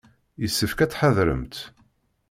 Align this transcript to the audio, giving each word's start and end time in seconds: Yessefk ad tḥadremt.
Yessefk 0.41 0.79
ad 0.79 0.91
tḥadremt. 0.91 1.55